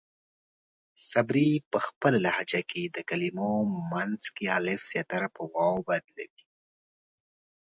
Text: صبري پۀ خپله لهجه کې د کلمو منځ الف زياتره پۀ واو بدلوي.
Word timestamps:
صبري 1.09 1.49
پۀ 1.71 1.77
خپله 1.87 2.17
لهجه 2.25 2.61
کې 2.69 2.83
د 2.95 2.97
کلمو 3.09 3.51
منځ 3.91 4.19
الف 4.57 4.81
زياتره 4.91 5.27
پۀ 5.35 5.41
واو 5.53 5.77
بدلوي. 5.87 6.43